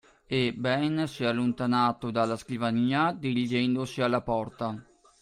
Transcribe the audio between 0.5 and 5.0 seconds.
Ben si allontanò dalla scrivania, dirigendosi alla porta.